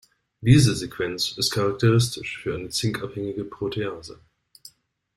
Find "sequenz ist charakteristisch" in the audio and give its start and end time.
0.75-2.39